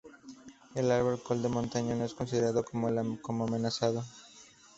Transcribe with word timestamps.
El 0.73 0.89
árbol 0.91 1.21
col 1.21 1.43
de 1.43 1.47
montaña 1.49 1.93
no 1.93 2.03
es 2.05 2.15
considerado 2.15 2.65
como 2.65 3.43
amenazado. 3.45 4.03